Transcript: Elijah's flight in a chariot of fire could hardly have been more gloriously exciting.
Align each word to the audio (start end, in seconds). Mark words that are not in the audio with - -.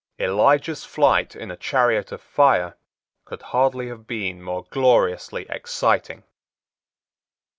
Elijah's 0.17 0.83
flight 0.83 1.35
in 1.35 1.51
a 1.51 1.55
chariot 1.55 2.11
of 2.11 2.23
fire 2.23 2.75
could 3.23 3.43
hardly 3.43 3.87
have 3.87 4.07
been 4.07 4.41
more 4.41 4.65
gloriously 4.71 5.45
exciting. 5.47 6.23